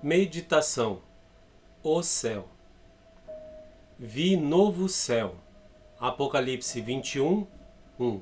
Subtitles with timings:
[0.00, 1.00] Meditação
[1.82, 2.48] O céu
[3.98, 5.34] Vi novo céu
[5.98, 7.44] Apocalipse 21,
[7.98, 8.20] 1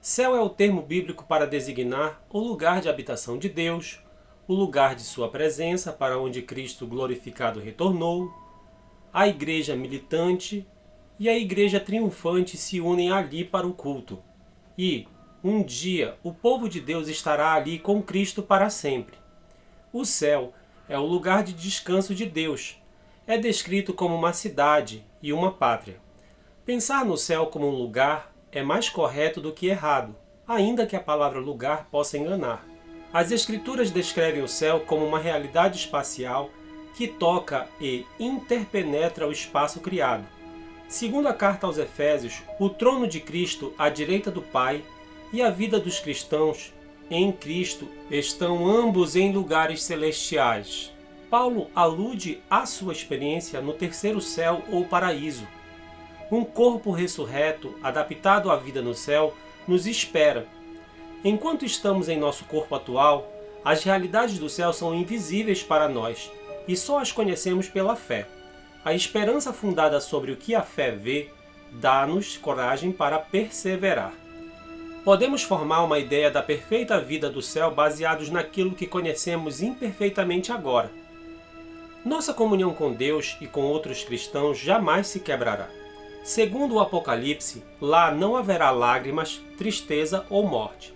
[0.00, 4.00] Céu é o termo bíblico para designar o lugar de habitação de Deus,
[4.48, 8.28] o lugar de sua presença para onde Cristo glorificado retornou,
[9.12, 10.66] a igreja militante
[11.20, 14.20] e a igreja triunfante se unem ali para o culto.
[14.76, 15.06] E,
[15.44, 19.16] um dia, o povo de Deus estará ali com Cristo para sempre.
[19.92, 20.61] O céu é
[20.98, 22.80] o lugar de descanso de Deus.
[23.26, 26.00] É descrito como uma cidade e uma pátria.
[26.64, 30.14] Pensar no céu como um lugar é mais correto do que errado,
[30.46, 32.66] ainda que a palavra lugar possa enganar.
[33.12, 36.50] As Escrituras descrevem o céu como uma realidade espacial
[36.94, 40.24] que toca e interpenetra o espaço criado.
[40.88, 44.84] Segundo a carta aos Efésios, o trono de Cristo à direita do Pai
[45.32, 46.72] e a vida dos cristãos
[47.14, 50.92] em Cristo estão ambos em lugares celestiais.
[51.28, 55.46] Paulo alude à sua experiência no terceiro céu ou paraíso.
[56.30, 59.34] Um corpo ressurreto, adaptado à vida no céu,
[59.68, 60.46] nos espera.
[61.22, 63.30] Enquanto estamos em nosso corpo atual,
[63.64, 66.30] as realidades do céu são invisíveis para nós
[66.66, 68.26] e só as conhecemos pela fé.
[68.84, 71.30] A esperança fundada sobre o que a fé vê
[71.72, 74.12] dá-nos coragem para perseverar.
[75.04, 80.92] Podemos formar uma ideia da perfeita vida do céu baseados naquilo que conhecemos imperfeitamente agora.
[82.04, 85.68] Nossa comunhão com Deus e com outros cristãos jamais se quebrará.
[86.22, 90.94] Segundo o Apocalipse, lá não haverá lágrimas, tristeza ou morte.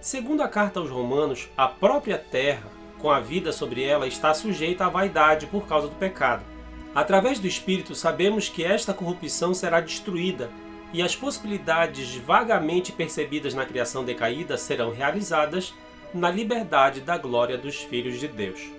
[0.00, 2.70] Segundo a carta aos Romanos, a própria terra,
[3.00, 6.44] com a vida sobre ela, está sujeita à vaidade por causa do pecado.
[6.94, 10.48] Através do Espírito, sabemos que esta corrupção será destruída
[10.92, 15.74] e as possibilidades vagamente percebidas na criação decaída serão realizadas
[16.12, 18.70] na liberdade da glória dos filhos de Deus.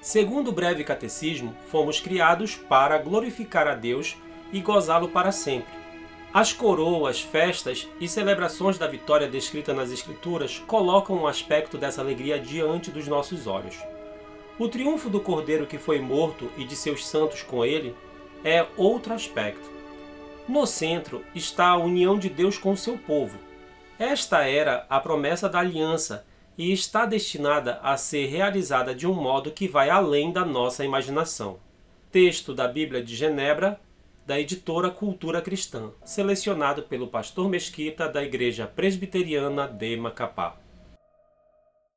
[0.00, 4.16] Segundo o breve catecismo, fomos criados para glorificar a Deus
[4.52, 5.74] e gozá-lo para sempre.
[6.32, 12.38] As coroas, festas e celebrações da vitória descrita nas Escrituras colocam um aspecto dessa alegria
[12.38, 13.76] diante dos nossos olhos.
[14.58, 17.94] O triunfo do Cordeiro que foi morto e de seus santos com ele
[18.44, 19.75] é outro aspecto.
[20.48, 23.36] No centro está a união de Deus com o seu povo.
[23.98, 26.24] Esta era a promessa da aliança
[26.56, 31.58] e está destinada a ser realizada de um modo que vai além da nossa imaginação.
[32.12, 33.80] Texto da Bíblia de Genebra,
[34.24, 40.56] da editora Cultura Cristã, selecionado pelo pastor Mesquita da Igreja Presbiteriana de Macapá.